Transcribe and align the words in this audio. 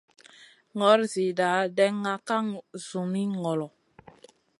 Nor 0.77 0.99
zina 1.11 1.47
ɗènŋa 1.75 2.13
ka 2.27 2.37
zumi 2.85 3.21
ŋolo. 3.39 3.67